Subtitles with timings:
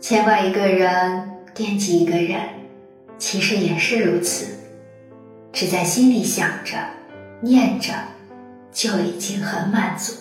[0.00, 2.40] 牵挂一个人，惦记一个人，
[3.18, 4.46] 其实也是如此，
[5.52, 6.78] 只在心里想着、
[7.42, 7.92] 念着，
[8.72, 10.14] 就已经很满足。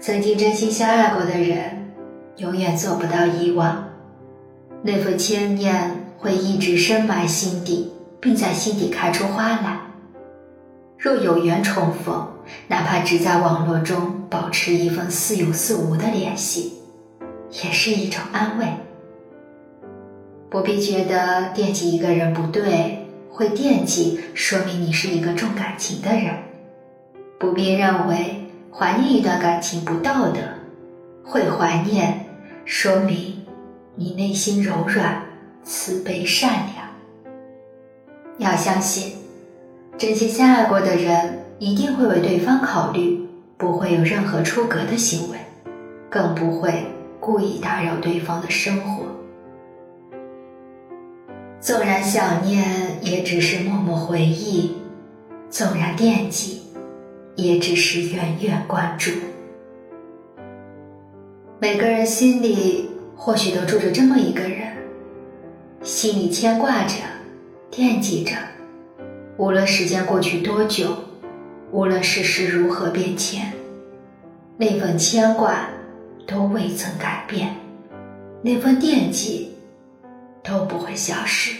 [0.00, 1.92] 曾经真心相爱过的人，
[2.38, 3.86] 永远做不到遗忘，
[4.82, 9.78] 那份牵念会一直深埋心底，并在心底开出花来。
[10.96, 12.26] 若有缘重逢，
[12.66, 16.79] 哪怕只在网络中保持一份似有似无的联系。
[17.50, 18.66] 也是一种安慰，
[20.48, 26.34] 不必觉得惦记一个人不对，会惦记说明你是一个重感情的人；
[27.38, 30.40] 不必认为怀念一段感情不道德，
[31.24, 32.26] 会怀念
[32.64, 33.44] 说明
[33.96, 35.22] 你内心柔软、
[35.64, 36.88] 慈悲、善良。
[38.38, 39.16] 要相信，
[39.98, 45.38] 真心相爱过的人一定会为对方考虑，不会有任何出格的行为，
[46.08, 46.84] 更不会。
[47.32, 49.04] 故意打扰对方的生活，
[51.60, 52.64] 纵然想念，
[53.02, 54.72] 也只是默默回忆；
[55.48, 56.60] 纵然惦记，
[57.36, 59.12] 也只是远远关注。
[61.60, 64.76] 每个人心里或许都住着这么一个人，
[65.84, 66.96] 心里牵挂着，
[67.70, 68.32] 惦记着。
[69.36, 70.96] 无论时间过去多久，
[71.70, 73.52] 无论世事如何变迁，
[74.56, 75.68] 那份牵挂。
[76.30, 77.52] 都未曾改变，
[78.40, 79.52] 那份惦记
[80.44, 81.56] 都不会消失。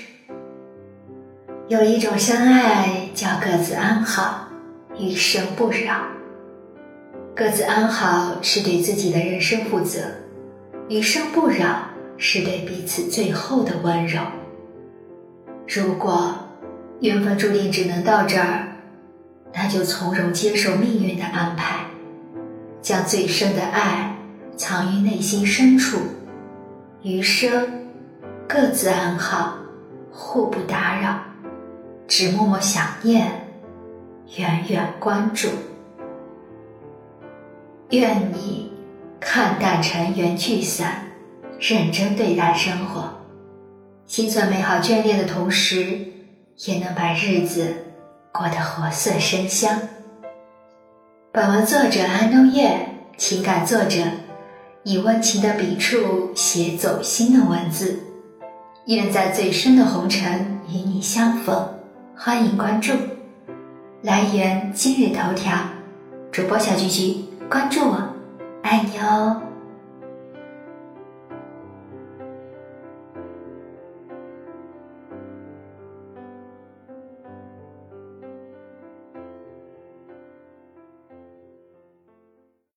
[1.66, 4.46] 有一种深爱叫各自安好，
[4.96, 6.02] 余生不扰。
[7.34, 10.02] 各自安好是对自己的人生负责，
[10.88, 14.20] 余生不扰是对彼此最后的温柔。
[15.66, 16.32] 如果
[17.00, 18.68] 缘分注定只能到这儿，
[19.52, 21.84] 那就从容接受命运的安排，
[22.80, 24.14] 将最深的爱。
[24.60, 25.96] 藏于内心深处，
[27.00, 27.66] 余生
[28.46, 29.56] 各自安好，
[30.12, 31.18] 互不打扰，
[32.06, 33.26] 只默默想念，
[34.36, 35.48] 远远关注。
[37.88, 38.70] 愿你
[39.18, 41.06] 看淡尘缘聚散，
[41.58, 43.08] 认真对待生活，
[44.04, 45.98] 心存美好眷恋的同时，
[46.66, 47.74] 也能把日子
[48.30, 49.80] 过得活色生香。
[51.32, 52.78] 本文作者安东月，
[53.16, 54.02] 情感作者。
[54.82, 57.98] 以温情的笔触写走心的文字，
[58.86, 61.68] 愿在最深的红尘与你相逢。
[62.16, 62.92] 欢迎关注，
[64.00, 65.52] 来源今日头条，
[66.32, 68.02] 主播小菊菊，关注我，
[68.62, 69.42] 爱你哦。